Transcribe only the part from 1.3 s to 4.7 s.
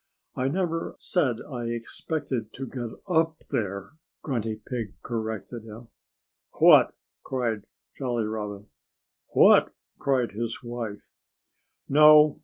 I expected to get up there," Grunty